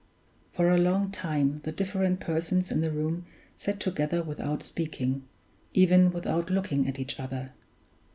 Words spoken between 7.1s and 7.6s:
other.